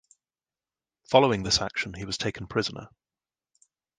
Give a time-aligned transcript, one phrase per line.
[1.11, 2.89] Following this action he was taken prisoner.